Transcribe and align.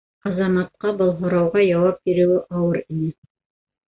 Азаматҡа 0.27 0.93
был 1.01 1.11
һорауга 1.19 1.63
яуап 1.65 1.99
биреүе 2.09 2.39
ауыр 2.61 2.81
ине. 2.95 3.11